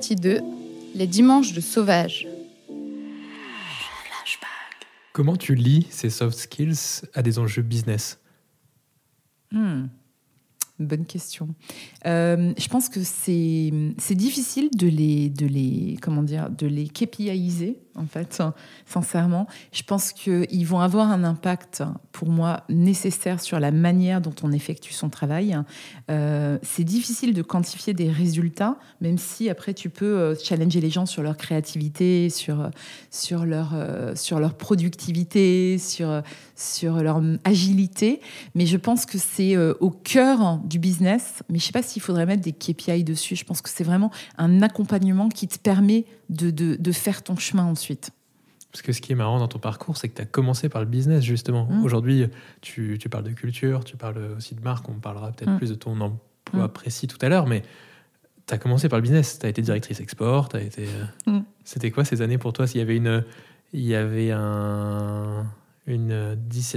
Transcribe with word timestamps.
Partie 0.00 0.16
2. 0.16 0.40
Les 0.94 1.06
dimanches 1.06 1.52
de 1.52 1.60
sauvage. 1.60 2.26
Comment 5.12 5.36
tu 5.36 5.54
lis 5.54 5.86
ces 5.90 6.08
soft 6.08 6.38
skills 6.38 7.02
à 7.12 7.20
des 7.20 7.38
enjeux 7.38 7.60
business 7.60 8.18
Hmm. 9.52 9.88
Bonne 10.78 11.04
question. 11.04 11.54
Euh, 12.06 12.54
je 12.56 12.68
pense 12.68 12.88
que 12.88 13.00
c'est 13.02 14.14
difficile 14.14 14.70
de 14.74 14.86
les 14.86 15.28
de 15.28 15.44
les 15.44 15.98
comment 16.00 16.22
dire 16.22 16.48
de 16.48 16.66
les 16.66 16.88
KPIiser 16.88 17.76
en 18.00 18.06
fait 18.06 18.42
sincèrement. 18.86 19.46
Je 19.72 19.82
pense 19.82 20.12
qu'ils 20.12 20.66
vont 20.66 20.80
avoir 20.80 21.10
un 21.10 21.24
impact 21.24 21.82
pour 22.12 22.28
moi 22.28 22.64
nécessaire 22.68 23.40
sur 23.40 23.60
la 23.60 23.70
manière 23.70 24.20
dont 24.20 24.34
on 24.42 24.52
effectue 24.52 24.92
son 24.92 25.08
travail. 25.08 25.56
Euh, 26.10 26.58
c'est 26.62 26.84
difficile 26.84 27.34
de 27.34 27.42
quantifier 27.42 27.94
des 27.94 28.10
résultats, 28.10 28.76
même 29.00 29.18
si 29.18 29.48
après 29.48 29.74
tu 29.74 29.90
peux 29.90 30.18
euh, 30.18 30.34
challenger 30.34 30.80
les 30.80 30.90
gens 30.90 31.06
sur 31.06 31.22
leur 31.22 31.36
créativité, 31.36 32.30
sur 32.30 32.70
sur 33.10 33.44
leur 33.44 33.72
euh, 33.74 34.14
sur 34.14 34.40
leur 34.40 34.54
productivité, 34.54 35.78
sur 35.78 36.22
sur 36.56 36.96
leur 37.02 37.20
agilité. 37.44 38.20
Mais 38.54 38.66
je 38.66 38.76
pense 38.76 39.06
que 39.06 39.18
c'est 39.18 39.56
euh, 39.56 39.74
au 39.80 39.90
cœur 39.90 40.58
du 40.64 40.78
business. 40.78 41.42
Mais 41.48 41.58
je 41.58 41.64
sais 41.64 41.72
pas 41.72 41.82
s'il 41.82 42.02
faudrait 42.02 42.26
mettre 42.26 42.42
des 42.42 42.52
KPI 42.52 43.04
dessus. 43.04 43.36
Je 43.36 43.44
pense 43.44 43.60
que 43.60 43.68
c'est 43.68 43.84
vraiment 43.84 44.10
un 44.38 44.62
accompagnement 44.62 45.28
qui 45.28 45.48
te 45.48 45.58
permet 45.58 46.04
de, 46.28 46.50
de, 46.50 46.76
de 46.76 46.92
faire 46.92 47.22
ton 47.22 47.36
chemin 47.36 47.64
ensuite. 47.64 47.89
Parce 47.96 48.82
que 48.82 48.92
ce 48.92 49.00
qui 49.00 49.12
est 49.12 49.16
marrant 49.16 49.38
dans 49.40 49.48
ton 49.48 49.58
parcours, 49.58 49.96
c'est 49.96 50.08
que 50.08 50.14
tu 50.14 50.22
as 50.22 50.26
commencé 50.26 50.68
par 50.68 50.80
le 50.80 50.86
business, 50.86 51.24
justement. 51.24 51.66
Mm. 51.66 51.84
Aujourd'hui, 51.84 52.26
tu, 52.60 52.98
tu 53.00 53.08
parles 53.08 53.24
de 53.24 53.32
culture, 53.32 53.82
tu 53.84 53.96
parles 53.96 54.18
aussi 54.36 54.54
de 54.54 54.60
marque, 54.60 54.88
on 54.88 54.94
parlera 54.94 55.32
peut-être 55.32 55.50
Mm. 55.52 55.58
plus 55.58 55.70
de 55.70 55.74
ton 55.74 56.00
emploi 56.00 56.66
Mm. 56.66 56.72
précis 56.72 57.06
tout 57.08 57.18
à 57.20 57.28
l'heure, 57.28 57.46
mais 57.46 57.62
tu 58.46 58.54
as 58.54 58.58
commencé 58.58 58.88
par 58.88 58.98
le 58.98 59.02
business. 59.02 59.38
Tu 59.40 59.46
as 59.46 59.48
été 59.48 59.60
directrice 59.62 59.98
export, 60.00 60.48
t'as 60.48 60.60
été... 60.60 60.86
euh, 61.26 61.30
Mm. 61.38 61.44
C'était 61.64 61.90
quoi 61.90 62.04
ces 62.04 62.22
années 62.22 62.38
pour 62.38 62.52
toi? 62.52 62.66
S'il 62.68 62.78
y 62.78 62.82
avait 62.82 62.96
une, 62.96 63.24
il 63.72 63.80
y 63.84 63.94
avait 63.96 64.30
un, 64.30 65.46
une, 65.86 66.36
dis- 66.36 66.76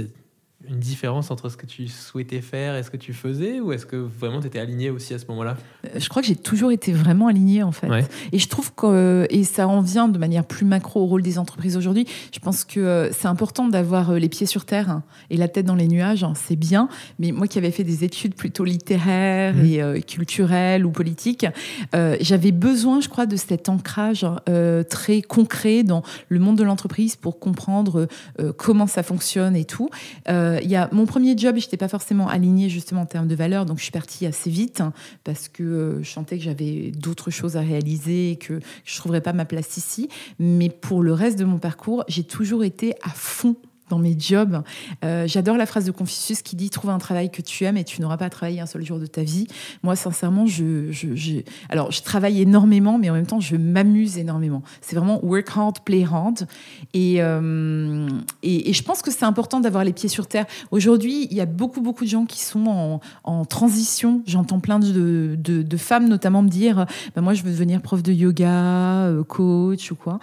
une 0.68 0.78
différence 0.78 1.30
entre 1.30 1.48
ce 1.48 1.56
que 1.56 1.66
tu 1.66 1.88
souhaitais 1.88 2.40
faire 2.40 2.76
et 2.76 2.82
ce 2.82 2.90
que 2.90 2.96
tu 2.96 3.12
faisais, 3.12 3.60
ou 3.60 3.72
est-ce 3.72 3.86
que 3.86 3.96
vraiment 3.96 4.40
tu 4.40 4.46
étais 4.46 4.58
aligné 4.58 4.90
aussi 4.90 5.14
à 5.14 5.18
ce 5.18 5.26
moment-là? 5.28 5.56
Euh, 5.86 5.98
Je 5.98 6.08
crois 6.08 6.22
que 6.22 6.28
j'ai 6.28 6.36
toujours 6.36 6.72
été 6.72 6.92
vraiment 6.92 7.26
alignée 7.28 7.62
en 7.62 7.72
fait. 7.72 7.88
Ouais. 7.88 8.04
Et 8.32 8.38
je 8.38 8.48
trouve 8.48 8.72
que, 8.74 8.86
euh, 8.86 9.26
et 9.30 9.44
ça 9.44 9.68
en 9.68 9.80
vient 9.80 10.08
de 10.08 10.18
manière 10.18 10.44
plus 10.44 10.64
macro 10.64 11.02
au 11.02 11.06
rôle 11.06 11.22
des 11.22 11.38
entreprises 11.38 11.76
aujourd'hui, 11.76 12.06
je 12.32 12.38
pense 12.38 12.64
que 12.64 12.80
euh, 12.80 13.12
c'est 13.12 13.28
important 13.28 13.68
d'avoir 13.68 14.12
les 14.14 14.28
pieds 14.28 14.46
sur 14.46 14.64
terre 14.64 14.90
hein, 14.90 15.02
et 15.30 15.36
la 15.36 15.48
tête 15.48 15.66
dans 15.66 15.74
les 15.74 15.88
nuages, 15.88 16.24
hein, 16.24 16.32
c'est 16.34 16.56
bien. 16.56 16.88
Mais 17.18 17.32
moi 17.32 17.46
qui 17.46 17.58
avais 17.58 17.70
fait 17.70 17.84
des 17.84 18.04
études 18.04 18.34
plutôt 18.34 18.64
littéraires 18.64 19.54
Mhm. 19.54 19.64
et 19.96 20.02
culturelles 20.02 20.84
ou 20.86 20.90
politiques, 20.90 21.46
euh, 21.94 22.16
j'avais 22.20 22.52
besoin, 22.52 23.00
je 23.00 23.08
crois, 23.08 23.26
de 23.26 23.36
cet 23.36 23.68
ancrage 23.68 24.26
euh, 24.48 24.82
très 24.82 25.22
concret 25.22 25.82
dans 25.82 26.02
le 26.28 26.38
monde 26.38 26.56
de 26.58 26.62
l'entreprise 26.64 27.16
pour 27.16 27.38
comprendre 27.38 28.08
euh, 28.40 28.52
comment 28.56 28.86
ça 28.86 29.02
fonctionne 29.02 29.56
et 29.56 29.64
tout. 29.64 29.88
Euh, 30.28 30.53
il 30.62 30.70
y 30.70 30.76
a 30.76 30.88
mon 30.92 31.06
premier 31.06 31.36
job, 31.36 31.56
je 31.58 31.66
n'étais 31.66 31.76
pas 31.76 31.88
forcément 31.88 32.28
alignée 32.28 32.68
justement 32.68 33.02
en 33.02 33.06
termes 33.06 33.28
de 33.28 33.34
valeur, 33.34 33.66
donc 33.66 33.78
je 33.78 33.82
suis 33.82 33.92
partie 33.92 34.26
assez 34.26 34.50
vite 34.50 34.80
hein, 34.80 34.92
parce 35.24 35.48
que 35.48 35.62
euh, 35.62 36.02
je 36.02 36.10
sentais 36.10 36.38
que 36.38 36.44
j'avais 36.44 36.90
d'autres 36.90 37.30
choses 37.30 37.56
à 37.56 37.60
réaliser 37.60 38.32
et 38.32 38.36
que 38.36 38.60
je 38.84 38.94
ne 38.94 38.98
trouverais 38.98 39.20
pas 39.20 39.32
ma 39.32 39.44
place 39.44 39.76
ici. 39.76 40.08
Mais 40.38 40.68
pour 40.68 41.02
le 41.02 41.12
reste 41.12 41.38
de 41.38 41.44
mon 41.44 41.58
parcours, 41.58 42.04
j'ai 42.08 42.24
toujours 42.24 42.64
été 42.64 42.94
à 43.02 43.10
fond 43.10 43.56
dans 43.90 43.98
mes 43.98 44.16
jobs. 44.18 44.62
Euh, 45.04 45.26
J'adore 45.26 45.56
la 45.56 45.66
phrase 45.66 45.84
de 45.84 45.90
Confucius 45.90 46.42
qui 46.42 46.56
dit 46.56 46.70
Trouve 46.70 46.90
un 46.90 46.98
travail 46.98 47.30
que 47.30 47.42
tu 47.42 47.64
aimes 47.64 47.76
et 47.76 47.84
tu 47.84 48.00
n'auras 48.00 48.16
pas 48.16 48.26
à 48.26 48.30
travailler 48.30 48.60
un 48.60 48.66
seul 48.66 48.84
jour 48.84 48.98
de 48.98 49.06
ta 49.06 49.22
vie. 49.22 49.46
Moi, 49.82 49.96
sincèrement, 49.96 50.46
je, 50.46 50.90
je, 50.90 51.40
alors, 51.68 51.90
je 51.92 52.02
travaille 52.02 52.40
énormément, 52.40 52.98
mais 52.98 53.10
en 53.10 53.14
même 53.14 53.26
temps, 53.26 53.40
je 53.40 53.56
m'amuse 53.56 54.18
énormément. 54.18 54.62
C'est 54.80 54.96
vraiment 54.96 55.24
work 55.24 55.48
hard, 55.54 55.80
play 55.80 56.04
hard. 56.04 56.46
Et, 56.92 57.16
euh, 57.18 58.08
et, 58.42 58.70
et 58.70 58.72
je 58.72 58.82
pense 58.82 59.02
que 59.02 59.10
c'est 59.10 59.24
important 59.24 59.60
d'avoir 59.60 59.84
les 59.84 59.92
pieds 59.92 60.08
sur 60.08 60.26
terre. 60.26 60.46
Aujourd'hui, 60.70 61.28
il 61.30 61.36
y 61.36 61.40
a 61.40 61.46
beaucoup, 61.46 61.80
beaucoup 61.80 62.04
de 62.04 62.10
gens 62.10 62.24
qui 62.24 62.40
sont 62.40 63.00
en, 63.24 63.44
transition. 63.44 64.22
J'entends 64.26 64.60
plein 64.60 64.78
de, 64.78 65.36
de, 65.36 65.76
femmes, 65.76 66.08
notamment, 66.08 66.42
me 66.42 66.48
dire 66.48 66.86
bah, 67.14 67.20
Moi, 67.20 67.34
je 67.34 67.42
veux 67.42 67.50
devenir 67.50 67.82
prof 67.82 68.02
de 68.02 68.12
yoga, 68.12 69.06
euh, 69.06 69.24
coach 69.24 69.90
ou 69.92 69.96
quoi. 69.96 70.18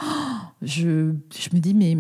Je, 0.62 1.14
je 1.32 1.50
me 1.54 1.60
dis 1.60 1.74
Mais 1.74 1.98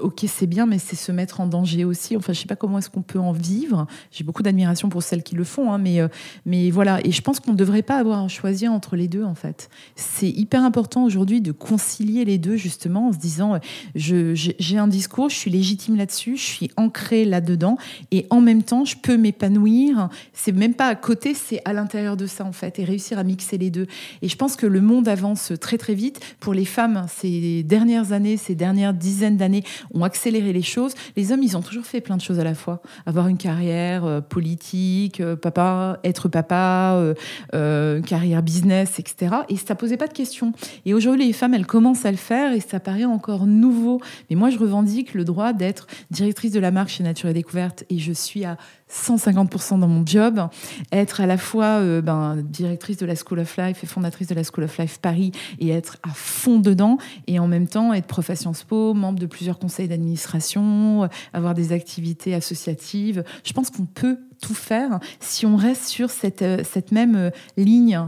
ok, 0.00 0.24
c'est 0.26 0.46
bien, 0.46 0.66
mais 0.66 0.78
c'est 0.78 0.96
se 0.96 1.12
mettre 1.12 1.40
en 1.40 1.46
danger 1.46 1.84
aussi. 1.84 2.16
Enfin, 2.16 2.32
je 2.32 2.40
sais 2.40 2.46
pas 2.46 2.56
comment 2.56 2.78
est-ce 2.78 2.90
qu'on 2.90 3.02
peut 3.02 3.18
en 3.18 3.32
vivre. 3.32 3.86
J'ai 4.10 4.24
beaucoup 4.24 4.42
d'admiration 4.42 4.88
pour 4.88 5.02
celles 5.02 5.22
qui 5.22 5.34
le 5.34 5.44
font, 5.44 5.72
hein, 5.72 5.78
mais, 5.78 6.00
euh, 6.00 6.08
mais 6.44 6.70
voilà. 6.70 7.00
Et 7.04 7.12
je 7.12 7.22
pense 7.22 7.40
qu'on 7.40 7.52
ne 7.52 7.56
devrait 7.56 7.82
pas 7.82 7.98
avoir 7.98 8.24
à 8.24 8.28
choisir 8.28 8.72
entre 8.72 8.96
les 8.96 9.08
deux, 9.08 9.24
en 9.24 9.34
fait. 9.34 9.68
C'est 9.94 10.28
hyper 10.28 10.64
important 10.64 11.04
aujourd'hui 11.04 11.40
de 11.40 11.52
concilier 11.52 12.24
les 12.24 12.38
deux, 12.38 12.56
justement, 12.56 13.08
en 13.08 13.12
se 13.12 13.18
disant 13.18 13.54
euh, 13.54 14.34
j'ai 14.34 14.78
un 14.78 14.88
discours, 14.88 15.28
je 15.28 15.36
suis 15.36 15.50
légitime 15.50 15.96
là-dessus, 15.96 16.36
je 16.36 16.44
suis 16.44 16.70
ancrée 16.76 17.24
là-dedans, 17.24 17.76
et 18.10 18.26
en 18.30 18.40
même 18.40 18.62
temps, 18.62 18.84
je 18.84 18.96
peux 18.96 19.16
m'épanouir. 19.16 20.08
C'est 20.32 20.52
même 20.52 20.74
pas 20.74 20.88
à 20.88 20.94
côté, 20.94 21.34
c'est 21.34 21.60
à 21.64 21.72
l'intérieur 21.72 22.16
de 22.16 22.26
ça, 22.26 22.44
en 22.44 22.52
fait, 22.52 22.78
et 22.78 22.84
réussir 22.84 23.18
à 23.18 23.24
mixer 23.24 23.58
les 23.58 23.70
deux. 23.70 23.86
Et 24.22 24.28
je 24.28 24.36
pense 24.36 24.56
que 24.56 24.66
le 24.66 24.80
monde 24.80 25.08
avance 25.08 25.52
très, 25.60 25.78
très 25.78 25.94
vite. 25.94 26.20
Pour 26.40 26.54
les 26.54 26.64
femmes, 26.64 27.06
ces 27.08 27.62
dernières 27.62 28.12
années, 28.12 28.36
ces 28.36 28.54
dernières 28.54 28.94
dizaines 28.94 29.36
d'années, 29.36 29.64
ont 29.94 30.04
accéléré 30.04 30.52
les 30.52 30.62
choses. 30.62 30.94
Les 31.16 31.32
hommes, 31.32 31.42
ils 31.42 31.56
ont 31.56 31.62
toujours 31.62 31.84
fait 31.84 32.00
plein 32.00 32.16
de 32.16 32.22
choses 32.22 32.38
à 32.38 32.44
la 32.44 32.54
fois. 32.54 32.80
Avoir 33.06 33.28
une 33.28 33.38
carrière 33.38 34.04
euh, 34.04 34.20
politique, 34.20 35.20
euh, 35.20 35.36
papa, 35.36 35.98
être 36.04 36.28
papa, 36.28 37.14
euh, 37.54 38.02
carrière 38.02 38.42
business, 38.42 38.98
etc. 38.98 39.36
Et 39.48 39.56
ça 39.56 39.74
posait 39.74 39.96
pas 39.96 40.08
de 40.08 40.12
questions. 40.12 40.52
Et 40.84 40.94
aujourd'hui, 40.94 41.26
les 41.26 41.32
femmes, 41.32 41.54
elles 41.54 41.66
commencent 41.66 42.06
à 42.06 42.10
le 42.10 42.16
faire 42.16 42.52
et 42.52 42.60
ça 42.60 42.80
paraît 42.80 43.04
encore 43.04 43.46
nouveau. 43.46 44.00
Mais 44.30 44.36
moi, 44.36 44.50
je 44.50 44.58
revendique 44.58 45.14
le 45.14 45.24
droit 45.24 45.52
d'être 45.52 45.86
directrice 46.10 46.52
de 46.52 46.60
la 46.60 46.70
marque 46.70 46.90
chez 46.90 47.02
Nature 47.02 47.28
et 47.28 47.34
Découverte 47.34 47.84
et 47.90 47.98
je 47.98 48.12
suis 48.12 48.44
à 48.44 48.56
150% 48.90 49.80
dans 49.80 49.88
mon 49.88 50.06
job. 50.06 50.40
Être 50.92 51.20
à 51.20 51.26
la 51.26 51.38
fois 51.38 51.80
euh, 51.80 52.00
ben, 52.00 52.36
directrice 52.36 52.96
de 52.98 53.06
la 53.06 53.14
School 53.16 53.40
of 53.40 53.56
Life 53.56 53.82
et 53.82 53.86
fondatrice 53.86 54.28
de 54.28 54.34
la 54.34 54.44
School 54.44 54.64
of 54.64 54.78
Life 54.78 54.98
Paris 54.98 55.32
et 55.58 55.70
être 55.70 55.96
à 56.02 56.10
fond 56.10 56.58
dedans 56.58 56.98
et 57.26 57.38
en 57.38 57.48
même 57.48 57.66
temps 57.66 57.92
être 57.92 58.06
prof 58.06 58.30
à 58.30 58.36
Sciences 58.36 58.62
Po, 58.62 58.94
membre 58.94 59.18
de 59.18 59.26
plusieurs 59.26 59.58
conseils 59.58 59.88
d'administration, 59.88 61.04
euh, 61.04 61.08
avoir 61.32 61.54
des 61.54 61.72
activités 61.72 62.34
associatives. 62.34 63.24
Je 63.44 63.52
pense 63.52 63.70
qu'on 63.70 63.86
peut 63.86 64.18
tout 64.40 64.54
faire 64.54 65.00
si 65.18 65.46
on 65.46 65.56
reste 65.56 65.86
sur 65.86 66.10
cette, 66.10 66.42
euh, 66.42 66.62
même 66.92 67.30
ligne, 67.56 68.00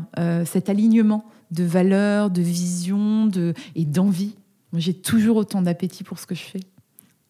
cet 0.45 0.69
alignement 0.69 1.25
de 1.51 1.65
valeurs, 1.65 2.31
de 2.31 2.43
vision 2.43 3.31
et 3.75 3.85
d'envie. 3.85 4.37
J'ai 4.75 4.95
toujours 4.95 5.37
autant 5.37 5.63
d'appétit 5.63 6.05
pour 6.05 6.19
ce 6.19 6.27
que 6.27 6.35
je 6.35 6.43
fais. 6.43 6.61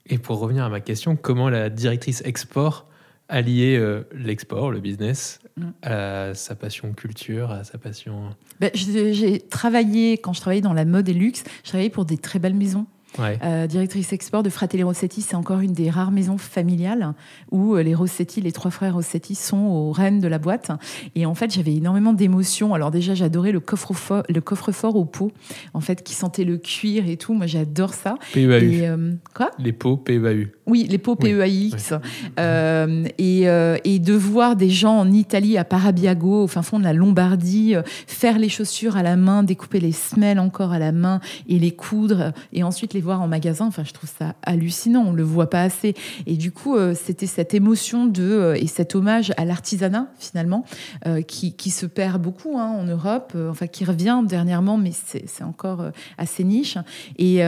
Et 0.06 0.18
pour 0.18 0.38
revenir 0.38 0.64
à 0.64 0.68
ma 0.68 0.80
question, 0.80 1.16
comment 1.16 1.48
la 1.48 1.70
directrice 1.70 2.22
export 2.24 2.86
a 3.28 3.40
lié 3.40 3.76
euh, 3.76 4.02
l'export, 4.12 4.70
le 4.70 4.80
business, 4.80 5.40
Mm. 5.58 5.70
à 5.82 6.34
sa 6.34 6.54
passion 6.54 6.92
culture, 6.92 7.50
à 7.50 7.64
sa 7.64 7.78
passion... 7.78 8.30
Ben, 8.60 8.70
j'ai 8.74 9.12
j'ai 9.12 9.40
travaillé, 9.40 10.18
quand 10.18 10.32
je 10.32 10.40
travaillais 10.40 10.62
dans 10.62 10.72
la 10.72 10.84
mode 10.84 11.08
et 11.08 11.14
luxe, 11.14 11.42
je 11.64 11.70
travaillais 11.70 11.90
pour 11.90 12.04
des 12.04 12.18
très 12.18 12.38
belles 12.38 12.54
maisons. 12.54 12.86
Ouais. 13.18 13.38
Euh, 13.42 13.66
directrice 13.66 14.12
export 14.12 14.42
de 14.42 14.50
Fratelli 14.50 14.82
Rossetti, 14.82 15.22
c'est 15.22 15.34
encore 15.34 15.60
une 15.60 15.72
des 15.72 15.90
rares 15.90 16.10
maisons 16.10 16.38
familiales 16.38 17.14
où 17.50 17.74
euh, 17.74 17.82
les 17.82 17.94
Rossetti, 17.94 18.40
les 18.40 18.52
trois 18.52 18.70
frères 18.70 18.94
Rossetti, 18.94 19.34
sont 19.34 19.56
aux 19.56 19.92
rênes 19.92 20.20
de 20.20 20.28
la 20.28 20.38
boîte. 20.38 20.70
Et 21.14 21.26
en 21.26 21.34
fait, 21.34 21.52
j'avais 21.52 21.74
énormément 21.74 22.12
d'émotions. 22.12 22.74
Alors 22.74 22.90
déjà, 22.90 23.14
j'adorais 23.14 23.52
le 23.52 23.60
coffre-fort, 23.60 24.22
le 24.28 24.40
coffre-fort 24.40 24.96
au 24.96 25.04
pot, 25.04 25.32
en 25.74 25.80
fait, 25.80 26.02
qui 26.02 26.14
sentait 26.14 26.44
le 26.44 26.58
cuir 26.58 27.08
et 27.08 27.16
tout. 27.16 27.34
Moi, 27.34 27.46
j'adore 27.46 27.94
ça. 27.94 28.16
PEAU. 28.32 28.52
Et 28.52 28.88
euh, 28.88 29.12
quoi? 29.34 29.50
Les 29.58 29.72
pots 29.72 29.96
PEAU. 29.96 30.48
Oui, 30.66 30.86
les 30.88 30.98
pots 30.98 31.16
Oui, 31.20 31.70
PEAX. 31.70 31.94
Euh, 32.38 33.04
et, 33.18 33.42
et 33.84 33.98
de 33.98 34.12
voir 34.14 34.54
des 34.54 34.70
gens 34.70 34.98
en 34.98 35.10
Italie, 35.10 35.58
à 35.58 35.64
Parabiago, 35.64 36.44
au 36.44 36.46
fin 36.46 36.62
fond 36.62 36.78
de 36.78 36.84
la 36.84 36.92
Lombardie, 36.92 37.74
faire 38.06 38.38
les 38.38 38.48
chaussures 38.48 38.96
à 38.96 39.02
la 39.02 39.16
main, 39.16 39.42
découper 39.42 39.80
les 39.80 39.92
semelles 39.92 40.38
encore 40.38 40.72
à 40.72 40.78
la 40.78 40.92
main 40.92 41.20
et 41.48 41.58
les 41.58 41.72
coudre, 41.72 42.32
et 42.52 42.62
ensuite 42.62 42.94
les 42.94 43.00
en 43.16 43.28
magasin. 43.28 43.66
Enfin, 43.66 43.84
je 43.84 43.92
trouve 43.92 44.10
ça 44.18 44.34
hallucinant. 44.42 45.04
On 45.06 45.12
le 45.12 45.22
voit 45.22 45.50
pas 45.50 45.62
assez. 45.62 45.94
Et 46.26 46.36
du 46.36 46.52
coup, 46.52 46.76
euh, 46.76 46.94
c'était 46.94 47.26
cette 47.26 47.54
émotion 47.54 48.06
de 48.06 48.22
euh, 48.22 48.54
et 48.54 48.66
cet 48.66 48.94
hommage 48.94 49.32
à 49.36 49.44
l'artisanat 49.44 50.08
finalement 50.18 50.64
euh, 51.06 51.22
qui, 51.22 51.54
qui 51.54 51.70
se 51.70 51.86
perd 51.86 52.20
beaucoup 52.20 52.58
hein, 52.58 52.66
en 52.66 52.84
Europe, 52.84 53.34
enfin 53.50 53.66
qui 53.66 53.84
revient 53.84 54.22
dernièrement, 54.24 54.76
mais 54.76 54.92
c'est 54.92 55.44
encore 55.44 55.84
assez 56.18 56.44
niche. 56.44 56.76
Et, 57.16 57.38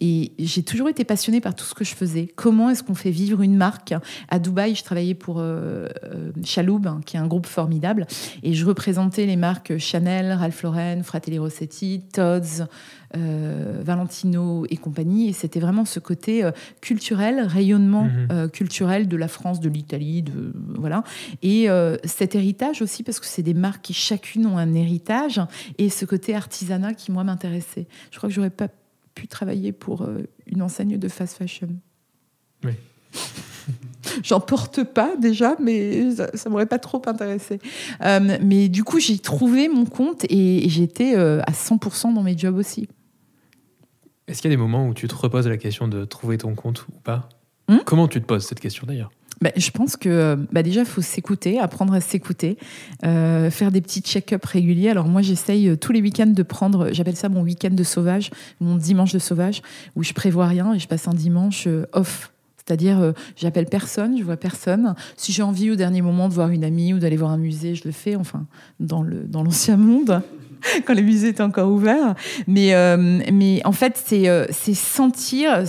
et 0.00 0.32
j'ai 0.38 0.62
toujours 0.62 0.88
été 0.88 1.04
passionnée 1.04 1.40
par 1.40 1.54
tout 1.54 1.64
ce 1.64 1.74
que 1.74 1.84
je 1.84 1.94
faisais. 1.94 2.28
Comment 2.36 2.70
est-ce 2.70 2.82
qu'on 2.82 2.94
fait 2.94 3.10
vivre 3.10 3.42
une 3.42 3.56
marque? 3.56 3.94
À 4.28 4.38
Dubaï, 4.38 4.74
je 4.74 4.84
travaillais 4.84 5.14
pour 5.14 5.42
Chaloub, 6.44 6.86
hein, 6.86 7.00
qui 7.04 7.16
est 7.16 7.20
un 7.20 7.26
groupe 7.26 7.46
formidable, 7.46 8.06
et 8.42 8.54
je 8.54 8.66
représentais 8.66 9.26
les 9.26 9.36
marques 9.36 9.78
Chanel, 9.78 10.32
Ralph 10.32 10.62
Lauren, 10.62 11.02
Fratelli 11.02 11.38
Rossetti, 11.38 12.02
Tod's, 12.12 12.62
euh, 13.16 13.80
Valentino, 13.82 14.66
et 14.68 14.75
compagnie. 14.76 15.28
Et 15.28 15.32
c'était 15.32 15.60
vraiment 15.60 15.84
ce 15.84 16.00
côté 16.00 16.44
euh, 16.44 16.50
culturel, 16.80 17.40
rayonnement 17.40 18.04
Mhm. 18.04 18.28
euh, 18.30 18.48
culturel 18.48 19.08
de 19.08 19.16
la 19.16 19.28
France, 19.28 19.60
de 19.60 19.68
l'Italie, 19.68 20.22
de 20.22 20.52
voilà. 20.76 21.02
Et 21.42 21.68
euh, 21.68 21.96
cet 22.04 22.34
héritage 22.34 22.82
aussi, 22.82 23.02
parce 23.02 23.20
que 23.20 23.26
c'est 23.26 23.42
des 23.42 23.54
marques 23.54 23.82
qui 23.82 23.94
chacune 23.94 24.46
ont 24.46 24.58
un 24.58 24.74
héritage, 24.74 25.40
et 25.78 25.88
ce 25.90 26.04
côté 26.04 26.34
artisanat 26.34 26.94
qui 26.94 27.12
moi 27.12 27.24
m'intéressait. 27.24 27.86
Je 28.10 28.18
crois 28.18 28.28
que 28.28 28.34
j'aurais 28.34 28.50
pas 28.50 28.68
pu 29.14 29.28
travailler 29.28 29.72
pour 29.72 30.06
une 30.46 30.62
enseigne 30.62 30.98
de 30.98 31.08
fast 31.08 31.36
fashion. 31.38 31.68
Oui. 32.64 32.72
J'en 34.22 34.40
porte 34.40 34.84
pas 34.84 35.16
déjà, 35.16 35.56
mais 35.60 36.10
ça, 36.14 36.30
ça 36.34 36.48
m'aurait 36.48 36.66
pas 36.66 36.78
trop 36.78 37.02
intéressé. 37.06 37.58
Euh, 38.02 38.38
mais 38.42 38.68
du 38.68 38.84
coup, 38.84 39.00
j'ai 39.00 39.18
trouvé 39.18 39.68
mon 39.68 39.84
compte 39.84 40.24
et, 40.24 40.64
et 40.64 40.68
j'étais 40.68 41.16
euh, 41.16 41.40
à 41.46 41.52
100% 41.52 42.14
dans 42.14 42.22
mes 42.22 42.36
jobs 42.36 42.56
aussi. 42.56 42.88
Est-ce 44.28 44.42
qu'il 44.42 44.50
y 44.50 44.54
a 44.54 44.56
des 44.56 44.62
moments 44.62 44.88
où 44.88 44.94
tu 44.94 45.06
te 45.06 45.14
reposes 45.14 45.46
la 45.46 45.56
question 45.56 45.88
de 45.88 46.04
trouver 46.04 46.38
ton 46.38 46.54
compte 46.54 46.86
ou 46.88 46.92
pas 47.00 47.28
Hmm 47.68 47.78
Comment 47.84 48.08
tu 48.08 48.20
te 48.20 48.26
poses 48.26 48.44
cette 48.44 48.60
question 48.60 48.86
d'ailleurs 48.86 49.10
Bah, 49.40 49.50
je 49.56 49.70
pense 49.70 49.96
que 49.96 50.36
bah, 50.52 50.62
déjà, 50.62 50.80
il 50.80 50.86
faut 50.86 51.00
s'écouter, 51.00 51.58
apprendre 51.58 51.92
à 51.94 52.00
s'écouter, 52.00 52.58
euh, 53.04 53.50
faire 53.50 53.72
des 53.72 53.80
petits 53.80 54.00
check-up 54.00 54.44
réguliers. 54.44 54.90
Alors 54.90 55.06
moi, 55.06 55.22
j'essaye 55.22 55.68
euh, 55.68 55.76
tous 55.76 55.92
les 55.92 56.00
week-ends 56.00 56.26
de 56.26 56.42
prendre, 56.42 56.92
j'appelle 56.92 57.16
ça 57.16 57.28
mon 57.28 57.42
week-end 57.42 57.70
de 57.70 57.84
sauvage, 57.84 58.30
mon 58.60 58.76
dimanche 58.76 59.12
de 59.12 59.18
sauvage, 59.18 59.62
où 59.94 60.02
je 60.02 60.12
prévois 60.12 60.46
rien 60.46 60.74
et 60.74 60.78
je 60.78 60.88
passe 60.88 61.08
un 61.08 61.14
dimanche 61.14 61.66
euh, 61.66 61.86
off. 61.92 62.32
C'est-à-dire, 62.66 63.00
euh, 63.00 63.12
j'appelle 63.36 63.66
personne, 63.66 64.18
je 64.18 64.24
vois 64.24 64.36
personne. 64.36 64.94
Si 65.16 65.30
j'ai 65.32 65.42
envie 65.42 65.70
au 65.70 65.76
dernier 65.76 66.02
moment 66.02 66.28
de 66.28 66.34
voir 66.34 66.50
une 66.50 66.64
amie 66.64 66.92
ou 66.94 66.98
d'aller 66.98 67.16
voir 67.16 67.30
un 67.30 67.38
musée, 67.38 67.76
je 67.76 67.84
le 67.84 67.92
fais, 67.92 68.16
enfin, 68.16 68.46
dans 68.80 69.02
le 69.02 69.22
dans 69.22 69.44
l'ancien 69.44 69.76
monde, 69.76 70.20
quand 70.84 70.94
les 70.94 71.02
musées 71.02 71.28
étaient 71.28 71.42
encore 71.42 71.70
ouverts. 71.70 72.16
Mais, 72.48 72.74
euh, 72.74 73.20
mais 73.32 73.60
en 73.64 73.72
fait, 73.72 74.02
c'est 74.04 74.28
euh, 74.28 74.46
sentir 74.50 75.62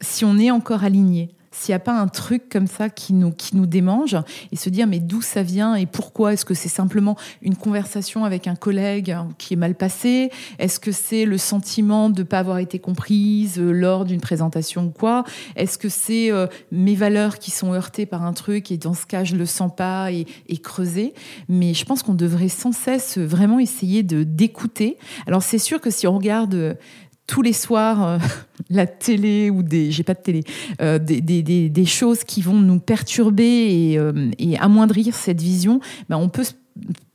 si 0.00 0.24
on 0.24 0.38
est 0.38 0.50
encore 0.50 0.82
aligné. 0.82 1.33
S'il 1.54 1.72
n'y 1.72 1.76
a 1.76 1.80
pas 1.80 1.96
un 1.98 2.08
truc 2.08 2.48
comme 2.48 2.66
ça 2.66 2.90
qui 2.90 3.12
nous, 3.12 3.30
qui 3.30 3.56
nous 3.56 3.66
démange 3.66 4.16
et 4.50 4.56
se 4.56 4.68
dire 4.70 4.88
mais 4.88 4.98
d'où 4.98 5.22
ça 5.22 5.44
vient 5.44 5.76
et 5.76 5.86
pourquoi 5.86 6.32
Est-ce 6.32 6.44
que 6.44 6.52
c'est 6.52 6.68
simplement 6.68 7.16
une 7.42 7.54
conversation 7.54 8.24
avec 8.24 8.48
un 8.48 8.56
collègue 8.56 9.16
qui 9.38 9.54
est 9.54 9.56
mal 9.56 9.76
passée 9.76 10.30
Est-ce 10.58 10.80
que 10.80 10.90
c'est 10.90 11.24
le 11.24 11.38
sentiment 11.38 12.10
de 12.10 12.22
ne 12.22 12.26
pas 12.26 12.40
avoir 12.40 12.58
été 12.58 12.80
comprise 12.80 13.58
euh, 13.58 13.70
lors 13.70 14.04
d'une 14.04 14.20
présentation 14.20 14.86
ou 14.86 14.90
quoi? 14.90 15.22
Est-ce 15.54 15.78
que 15.78 15.88
c'est 15.88 16.32
euh, 16.32 16.48
mes 16.72 16.96
valeurs 16.96 17.38
qui 17.38 17.52
sont 17.52 17.72
heurtées 17.72 18.04
par 18.04 18.24
un 18.24 18.32
truc 18.32 18.72
et 18.72 18.76
dans 18.76 18.94
ce 18.94 19.06
cas 19.06 19.22
je 19.22 19.36
le 19.36 19.46
sens 19.46 19.70
pas 19.74 20.10
et, 20.10 20.26
et 20.48 20.58
creuser 20.58 21.14
Mais 21.48 21.72
je 21.72 21.84
pense 21.84 22.02
qu'on 22.02 22.14
devrait 22.14 22.48
sans 22.48 22.72
cesse 22.72 23.16
vraiment 23.16 23.60
essayer 23.60 24.02
de 24.02 24.24
d'écouter. 24.24 24.98
Alors 25.28 25.42
c'est 25.42 25.58
sûr 25.58 25.80
que 25.80 25.90
si 25.90 26.08
on 26.08 26.16
regarde 26.16 26.76
tous 27.26 27.42
les 27.42 27.52
soirs 27.52 28.06
euh, 28.06 28.18
la 28.70 28.86
télé 28.86 29.50
ou 29.50 29.62
des 29.62 29.90
j'ai 29.90 30.02
pas 30.02 30.14
de 30.14 30.20
télé 30.20 30.44
euh, 30.80 30.98
des, 30.98 31.84
choses 31.86 32.24
qui 32.24 32.42
vont 32.42 32.58
nous 32.60 32.80
perturber 32.80 33.44
et, 33.92 33.98
euh, 33.98 34.30
et 34.38 34.58
amoindrir 34.58 35.14
cette 35.14 35.40
vision 35.40 35.80
ben 36.08 36.16
on 36.16 36.28
peut 36.28 36.42
s- 36.42 36.56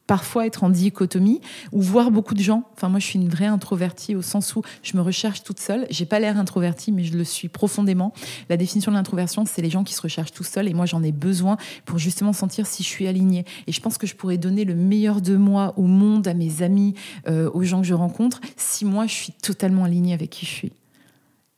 parfois 0.10 0.48
être 0.48 0.64
en 0.64 0.72
dichotomie 0.72 1.40
ou 1.72 1.84
voir 1.84 2.10
beaucoup 2.10 2.34
de 2.34 2.42
gens. 2.42 2.64
Enfin 2.76 2.90
moi 2.90 3.00
je 3.00 3.06
suis 3.06 3.20
une 3.20 3.30
vraie 3.30 3.46
introvertie 3.46 4.16
au 4.16 4.24
sens 4.24 4.56
où 4.56 4.64
je 4.82 4.98
me 4.98 5.04
recherche 5.04 5.44
toute 5.44 5.60
seule. 5.60 5.86
J'ai 5.92 6.08
pas 6.08 6.20
l'air 6.20 6.40
introvertie 6.40 6.92
mais 6.92 7.04
je 7.04 7.16
le 7.16 7.24
suis 7.24 7.48
profondément. 7.48 8.12
La 8.50 8.58
définition 8.58 8.92
de 8.92 8.98
l'introversion 8.98 9.46
c'est 9.46 9.62
les 9.62 9.70
gens 9.70 9.84
qui 9.84 9.94
se 9.94 10.02
recherchent 10.02 10.32
tout 10.32 10.44
seuls 10.44 10.68
et 10.68 10.74
moi 10.74 10.88
j'en 10.88 11.04
ai 11.04 11.12
besoin 11.12 11.58
pour 11.86 12.00
justement 12.00 12.34
sentir 12.34 12.66
si 12.66 12.82
je 12.82 12.88
suis 12.88 13.06
alignée. 13.06 13.46
Et 13.68 13.72
je 13.72 13.80
pense 13.82 14.00
que 14.00 14.08
je 14.08 14.16
pourrais 14.16 14.40
donner 14.40 14.66
le 14.66 14.74
meilleur 14.74 15.22
de 15.22 15.38
moi 15.38 15.76
au 15.78 15.84
monde 15.84 16.28
à 16.28 16.34
mes 16.34 16.64
amis 16.64 16.96
euh, 17.28 17.52
aux 17.54 17.62
gens 17.62 17.82
que 17.82 17.88
je 17.88 17.94
rencontre 17.94 18.42
si 18.58 18.86
moi 18.86 19.06
je 19.06 19.14
suis 19.14 19.34
totalement 19.34 19.84
alignée 19.84 20.16
avec 20.16 20.32
qui 20.32 20.48
je 20.48 20.52
suis 20.52 20.72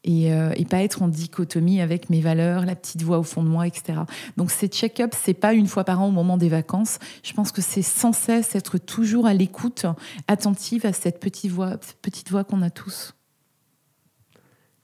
et, 0.04 0.34
euh, 0.34 0.52
et 0.56 0.66
pas 0.66 0.82
être 0.82 1.02
en 1.02 1.08
dichotomie 1.08 1.82
avec 1.82 2.10
mes 2.10 2.22
valeurs, 2.22 2.66
la 2.66 2.76
petite 2.76 3.04
voix 3.04 3.20
au 3.20 3.24
fond 3.24 3.44
de 3.44 3.50
moi, 3.50 3.68
etc. 3.68 4.00
Donc 4.38 4.52
ces 4.52 4.68
check-ups, 4.68 5.18
c'est 5.22 5.34
pas 5.34 5.54
une 5.54 5.68
fois 5.68 5.84
par 5.84 6.02
an 6.02 6.08
au 6.08 6.12
moment 6.12 6.38
des 6.38 6.50
vacances. 6.50 7.00
Je 7.24 7.34
pense 7.34 7.52
que 7.52 7.62
c'est 7.62 7.82
sans 7.82 8.14
cesse 8.14 8.56
être 8.56 8.78
toujours 8.78 9.28
à 9.28 9.34
l'écoute, 9.34 9.86
attentive 10.28 10.86
à 10.86 10.94
cette 10.94 11.20
petite 11.20 11.52
voix, 11.52 11.78
cette 11.82 12.02
petite 12.02 12.32
voix 12.32 12.44
qu'on 12.44 12.62
a 12.62 12.70
tous. 12.70 13.14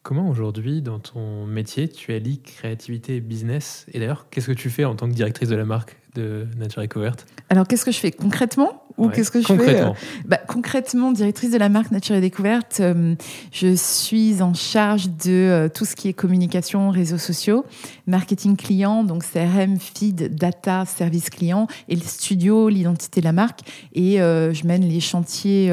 Comment 0.03 0.29
aujourd'hui, 0.29 0.81
dans 0.81 0.99
ton 0.99 1.45
métier, 1.45 1.89
tu 1.89 2.13
allies 2.13 2.39
créativité 2.39 3.17
et 3.17 3.19
business? 3.19 3.85
Et 3.91 3.99
d'ailleurs, 3.99 4.29
qu'est-ce 4.29 4.47
que 4.47 4.53
tu 4.53 4.69
fais 4.69 4.85
en 4.85 4.95
tant 4.95 5.09
que 5.09 5.13
directrice 5.13 5.49
de 5.49 5.55
la 5.55 5.65
marque? 5.65 5.97
De 6.17 6.47
Nature 6.57 6.81
Découverte 6.81 7.25
Alors 7.49 7.67
qu'est-ce 7.67 7.85
que 7.85 7.91
je 7.91 7.99
fais 7.99 8.11
concrètement 8.11 8.83
ou 8.97 9.07
Ouais, 9.07 9.13
qu'est-ce 9.13 9.29
que 9.29 9.41
je 9.41 9.45
fais 9.45 9.53
euh, 9.53 9.57
concrètement 9.57 9.95
Bah, 10.25 10.39
concrètement, 10.47 11.11
directrice 11.11 11.51
de 11.51 11.57
la 11.57 11.69
marque 11.69 11.91
Nature 11.91 12.15
et 12.15 12.21
Découverte, 12.21 12.79
euh, 12.79 13.13
je 13.51 13.75
suis 13.75 14.41
en 14.41 14.55
charge 14.55 15.09
de 15.09 15.31
euh, 15.31 15.69
tout 15.69 15.85
ce 15.85 15.95
qui 15.95 16.07
est 16.07 16.13
communication, 16.13 16.89
réseaux 16.89 17.19
sociaux, 17.19 17.63
marketing 18.07 18.57
client, 18.57 19.03
donc 19.03 19.23
CRM, 19.23 19.77
feed, 19.77 20.35
data, 20.35 20.85
service 20.85 21.29
client, 21.29 21.67
et 21.89 21.95
le 21.95 22.01
studio, 22.01 22.69
l'identité 22.69 23.21
de 23.21 23.25
la 23.25 23.33
marque. 23.33 23.59
Et 23.93 24.19
euh, 24.19 24.51
je 24.51 24.65
mène 24.65 24.81
les 24.81 24.99
chantiers 24.99 25.71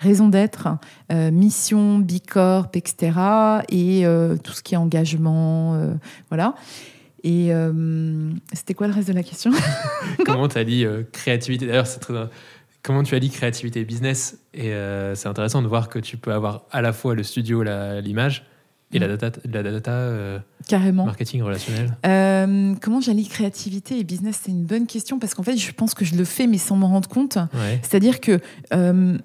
raison 0.00 0.28
d'être, 0.28 0.68
mission, 1.10 1.98
Bicorp, 1.98 2.70
etc. 2.74 3.12
Et 3.68 4.04
tout 4.42 4.52
ce 4.52 4.62
qui 4.62 4.74
est 4.74 4.78
engagement, 4.78 5.78
voilà. 6.30 6.54
Et 7.24 7.52
euh, 7.52 8.30
c'était 8.52 8.74
quoi 8.74 8.86
le 8.86 8.92
reste 8.92 9.08
de 9.08 9.12
la 9.12 9.22
question 9.22 9.50
Comment 10.24 10.48
tu 10.48 10.58
allies 10.58 10.84
euh, 10.84 11.02
créativité? 11.12 11.66
D'ailleurs, 11.66 11.86
c'est 11.86 12.00
très. 12.00 12.14
Comment 12.82 13.02
tu 13.02 13.14
allies 13.14 13.30
créativité 13.30 13.80
et 13.80 13.84
business? 13.84 14.38
Et 14.54 14.72
euh, 14.72 15.14
c'est 15.14 15.28
intéressant 15.28 15.62
de 15.62 15.68
voir 15.68 15.88
que 15.88 15.98
tu 15.98 16.16
peux 16.16 16.32
avoir 16.32 16.64
à 16.70 16.80
la 16.80 16.92
fois 16.92 17.14
le 17.14 17.22
studio, 17.22 17.62
l'image, 17.62 18.44
et 18.92 18.98
la 18.98 19.08
data, 19.08 19.38
la 19.44 19.62
data 19.62 19.90
euh, 19.90 20.38
Carrément. 20.66 21.04
marketing 21.04 21.42
relationnel. 21.42 21.96
Euh, 22.06 22.74
comment 22.80 23.00
j'allie 23.00 23.28
créativité 23.28 23.98
et 23.98 24.04
business? 24.04 24.40
C'est 24.44 24.50
une 24.50 24.64
bonne 24.64 24.86
question 24.86 25.18
parce 25.18 25.34
qu'en 25.34 25.42
fait, 25.42 25.56
je 25.56 25.72
pense 25.72 25.92
que 25.92 26.04
je 26.04 26.14
le 26.14 26.24
fais, 26.24 26.46
mais 26.46 26.56
sans 26.56 26.76
m'en 26.76 26.88
rendre 26.88 27.08
compte. 27.08 27.36
Ouais. 27.36 27.80
C'est-à-dire 27.82 28.20
que 28.20 28.40
euh, 28.72 29.18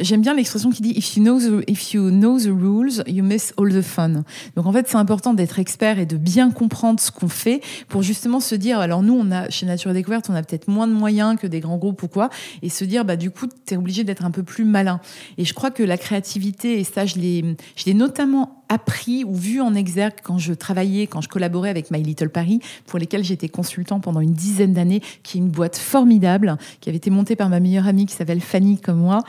j'aime 0.00 0.20
bien 0.20 0.34
l'expression 0.34 0.70
qui 0.70 0.82
dit 0.82 0.92
if 0.96 1.16
you, 1.16 1.22
know 1.22 1.38
the, 1.38 1.64
if 1.68 1.92
you 1.92 2.10
know 2.10 2.38
the 2.38 2.46
rules, 2.46 3.02
you 3.06 3.24
miss 3.24 3.52
all 3.56 3.68
the 3.68 3.82
fun. 3.82 4.24
Donc 4.56 4.66
en 4.66 4.72
fait, 4.72 4.88
c'est 4.88 4.96
important 4.96 5.34
d'être 5.34 5.58
expert 5.58 5.98
et 5.98 6.06
de 6.06 6.16
bien 6.16 6.50
comprendre 6.50 7.00
ce 7.00 7.10
qu'on 7.10 7.28
fait 7.28 7.60
pour 7.88 8.02
justement 8.02 8.40
se 8.40 8.54
dire 8.54 8.78
alors 8.78 9.02
nous, 9.02 9.14
on 9.14 9.30
a 9.30 9.48
chez 9.50 9.66
Nature 9.66 9.92
Découverte, 9.92 10.28
on 10.30 10.34
a 10.34 10.42
peut-être 10.42 10.68
moins 10.68 10.86
de 10.86 10.92
moyens 10.92 11.38
que 11.38 11.46
des 11.46 11.60
grands 11.60 11.78
groupes 11.78 12.02
ou 12.02 12.08
quoi, 12.08 12.30
et 12.62 12.68
se 12.68 12.84
dire 12.84 13.04
bah 13.04 13.16
du 13.16 13.30
coup, 13.30 13.46
tu 13.66 13.74
es 13.74 13.76
obligé 13.76 14.04
d'être 14.04 14.24
un 14.24 14.30
peu 14.30 14.42
plus 14.42 14.64
malin. 14.64 15.00
Et 15.36 15.44
je 15.44 15.54
crois 15.54 15.70
que 15.70 15.82
la 15.82 15.98
créativité, 15.98 16.78
et 16.80 16.84
ça, 16.84 17.06
je 17.06 17.16
l'ai 17.16 17.56
je 17.76 17.84
l'ai 17.86 17.94
notamment 17.94 18.57
appris 18.68 19.24
ou 19.24 19.34
vu 19.34 19.60
en 19.60 19.74
exergue 19.74 20.14
quand 20.22 20.38
je 20.38 20.52
travaillais, 20.52 21.06
quand 21.06 21.20
je 21.20 21.28
collaborais 21.28 21.70
avec 21.70 21.90
My 21.90 22.02
Little 22.02 22.28
Paris, 22.28 22.60
pour 22.86 22.98
lesquels 22.98 23.24
j'étais 23.24 23.48
consultant 23.48 24.00
pendant 24.00 24.20
une 24.20 24.32
dizaine 24.32 24.72
d'années, 24.72 25.02
qui 25.22 25.38
est 25.38 25.40
une 25.40 25.48
boîte 25.48 25.76
formidable, 25.76 26.56
qui 26.80 26.88
avait 26.88 26.98
été 26.98 27.10
montée 27.10 27.36
par 27.36 27.48
ma 27.48 27.60
meilleure 27.60 27.86
amie 27.86 28.06
qui 28.06 28.14
s'appelle 28.14 28.40
Fanny 28.40 28.78
comme 28.78 28.98
moi, 28.98 29.22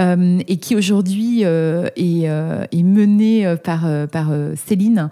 euh, 0.00 0.38
et 0.48 0.56
qui 0.58 0.76
aujourd'hui 0.76 1.44
euh, 1.44 1.88
est, 1.96 2.28
euh, 2.28 2.64
est 2.72 2.82
menée 2.82 3.54
par, 3.62 3.86
par 4.08 4.30
Céline, 4.66 5.10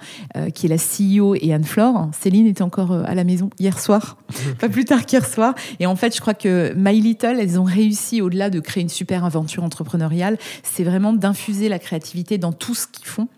qui 0.55 0.67
est 0.67 0.69
la 0.69 0.77
CEO 0.77 1.35
et 1.35 1.53
Anne-Flore. 1.53 2.11
Céline 2.19 2.47
était 2.47 2.63
encore 2.63 2.93
à 2.93 3.15
la 3.15 3.25
maison 3.25 3.51
hier 3.59 3.79
soir, 3.79 4.17
pas 4.59 4.69
plus 4.69 4.85
tard 4.85 5.07
qu'hier 5.07 5.27
soir. 5.27 5.55
Et 5.81 5.87
en 5.87 5.97
fait, 5.97 6.15
je 6.15 6.21
crois 6.21 6.35
que 6.35 6.73
My 6.77 7.01
Little, 7.01 7.39
elles 7.41 7.59
ont 7.59 7.65
réussi, 7.65 8.21
au-delà 8.21 8.51
de 8.51 8.61
créer 8.61 8.83
une 8.83 8.89
super 8.89 9.25
aventure 9.25 9.65
entrepreneuriale, 9.65 10.39
c'est 10.63 10.85
vraiment 10.85 11.13
d'infuser 11.13 11.69
la 11.69 11.79
créativité 11.79 12.39
dans 12.39 12.53
tout 12.53 12.75
ce 12.75 12.87
qu'ils 12.87 13.07
font 13.07 13.29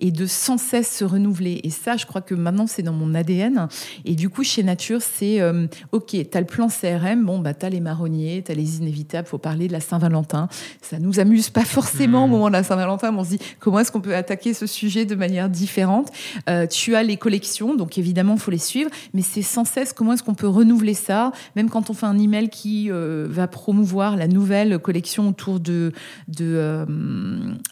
et 0.00 0.10
de 0.10 0.26
sans 0.26 0.58
cesse 0.58 0.94
se 0.96 1.04
renouveler. 1.04 1.60
Et 1.64 1.70
ça, 1.70 1.96
je 1.96 2.06
crois 2.06 2.20
que 2.20 2.34
maintenant, 2.34 2.66
c'est 2.66 2.82
dans 2.82 2.92
mon 2.92 3.14
ADN. 3.14 3.68
Et 4.04 4.14
du 4.14 4.28
coup, 4.28 4.42
chez 4.44 4.62
Nature, 4.62 5.00
c'est 5.02 5.40
euh, 5.40 5.66
OK, 5.92 6.08
tu 6.10 6.26
as 6.32 6.40
le 6.40 6.46
plan 6.46 6.68
CRM, 6.68 7.24
bon, 7.24 7.38
bah, 7.38 7.54
tu 7.54 7.66
as 7.66 7.70
les 7.70 7.80
marronniers, 7.80 8.42
tu 8.44 8.52
as 8.52 8.54
les 8.54 8.78
inévitables, 8.78 9.26
faut 9.28 9.38
parler 9.38 9.68
de 9.68 9.72
la 9.72 9.80
Saint-Valentin. 9.80 10.48
Ça 10.82 10.98
nous 10.98 11.20
amuse 11.20 11.50
pas 11.50 11.64
forcément 11.64 12.24
au 12.24 12.26
Mhm. 12.26 12.30
moment 12.32 12.48
de 12.48 12.52
la 12.54 12.62
Saint-Valentin, 12.62 13.12
mais 13.12 13.18
on 13.20 13.24
se 13.24 13.30
dit 13.30 13.38
comment 13.60 13.78
est-ce 13.80 13.92
qu'on 13.92 14.00
peut 14.00 14.14
attaquer 14.14 14.54
ce 14.54 14.66
sujet 14.66 15.04
de 15.04 15.14
manière 15.14 15.48
différente? 15.48 16.10
Euh, 16.48 16.66
tu 16.66 16.94
as 16.94 17.02
les 17.02 17.16
collections, 17.16 17.74
donc 17.74 17.98
évidemment, 17.98 18.34
il 18.34 18.40
faut 18.40 18.50
les 18.50 18.58
suivre, 18.58 18.90
mais 19.12 19.22
c'est 19.22 19.42
sans 19.42 19.64
cesse 19.64 19.92
comment 19.92 20.12
est-ce 20.12 20.22
qu'on 20.22 20.34
peut 20.34 20.48
renouveler 20.48 20.94
ça, 20.94 21.32
même 21.56 21.70
quand 21.70 21.90
on 21.90 21.94
fait 21.94 22.06
un 22.06 22.18
email 22.18 22.48
qui 22.48 22.90
euh, 22.90 23.26
va 23.28 23.46
promouvoir 23.48 24.16
la 24.16 24.28
nouvelle 24.28 24.78
collection 24.78 25.28
autour 25.28 25.60
de, 25.60 25.92
de 26.28 26.86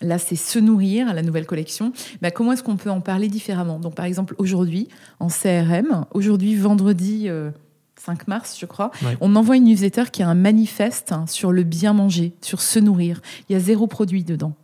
là, 0.01 0.19
c'est 0.19 0.37
se 0.37 0.59
nourrir, 0.59 1.13
la 1.15 1.23
nouvelle 1.23 1.47
collection. 1.47 1.93
Bah, 2.21 2.31
comment 2.31 2.53
est-ce 2.53 2.63
qu'on 2.63 2.77
peut 2.77 2.91
en 2.91 3.01
parler 3.01 3.29
différemment? 3.29 3.79
Donc, 3.79 3.95
par 3.95 4.05
exemple, 4.05 4.35
aujourd'hui, 4.39 4.89
en 5.21 5.29
CRM, 5.29 6.05
aujourd'hui, 6.13 6.55
vendredi 6.57 7.29
euh, 7.29 7.51
5 7.97 8.27
mars, 8.29 8.57
je 8.61 8.67
crois, 8.67 8.91
Ouais. 9.05 9.17
on 9.21 9.35
envoie 9.37 9.57
une 9.57 9.65
newsletter 9.65 10.05
qui 10.13 10.23
a 10.23 10.29
un 10.29 10.35
manifeste 10.35 11.13
hein, 11.13 11.27
sur 11.29 11.53
le 11.53 11.63
bien 11.63 11.93
manger, 11.93 12.35
sur 12.41 12.61
se 12.61 12.79
nourrir. 12.79 13.21
Il 13.49 13.53
y 13.53 13.57
a 13.57 13.61
zéro 13.61 13.87
produit 13.87 14.25
dedans. 14.25 14.55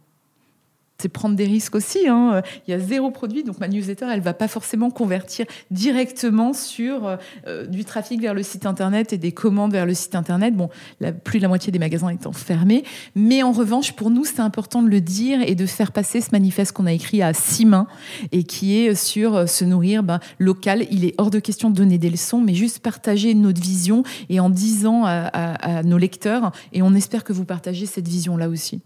C'est 1.00 1.08
prendre 1.08 1.36
des 1.36 1.44
risques 1.44 1.76
aussi. 1.76 2.08
Hein. 2.08 2.42
Il 2.66 2.72
y 2.72 2.74
a 2.74 2.80
zéro 2.80 3.12
produit, 3.12 3.44
donc 3.44 3.60
ma 3.60 3.68
newsletter, 3.68 4.06
elle 4.10 4.20
va 4.20 4.34
pas 4.34 4.48
forcément 4.48 4.90
convertir 4.90 5.46
directement 5.70 6.52
sur 6.52 7.16
euh, 7.46 7.66
du 7.66 7.84
trafic 7.84 8.20
vers 8.20 8.34
le 8.34 8.42
site 8.42 8.66
internet 8.66 9.12
et 9.12 9.18
des 9.18 9.30
commandes 9.30 9.70
vers 9.70 9.86
le 9.86 9.94
site 9.94 10.16
internet. 10.16 10.56
Bon, 10.56 10.70
plus 11.22 11.38
de 11.38 11.42
la 11.42 11.48
moitié 11.48 11.70
des 11.70 11.78
magasins 11.78 12.08
étant 12.08 12.32
fermés, 12.32 12.82
mais 13.14 13.44
en 13.44 13.52
revanche, 13.52 13.92
pour 13.92 14.10
nous, 14.10 14.24
c'est 14.24 14.40
important 14.40 14.82
de 14.82 14.88
le 14.88 15.00
dire 15.00 15.40
et 15.40 15.54
de 15.54 15.66
faire 15.66 15.92
passer 15.92 16.20
ce 16.20 16.30
manifeste 16.32 16.72
qu'on 16.72 16.86
a 16.86 16.92
écrit 16.92 17.22
à 17.22 17.32
six 17.32 17.64
mains 17.64 17.86
et 18.32 18.42
qui 18.42 18.78
est 18.78 18.96
sur 18.96 19.36
euh, 19.36 19.46
se 19.46 19.64
nourrir 19.64 20.02
ben, 20.02 20.18
local. 20.40 20.84
Il 20.90 21.04
est 21.04 21.14
hors 21.18 21.30
de 21.30 21.38
question 21.38 21.70
de 21.70 21.76
donner 21.76 21.98
des 21.98 22.10
leçons, 22.10 22.40
mais 22.40 22.54
juste 22.54 22.80
partager 22.80 23.34
notre 23.34 23.60
vision 23.60 24.02
et 24.28 24.40
en 24.40 24.50
disant 24.50 25.04
à, 25.04 25.28
à 25.28 25.82
nos 25.84 25.98
lecteurs, 25.98 26.50
et 26.72 26.82
on 26.82 26.92
espère 26.94 27.22
que 27.22 27.32
vous 27.32 27.44
partagez 27.44 27.86
cette 27.86 28.08
vision 28.08 28.36
là 28.36 28.48
aussi. 28.48 28.82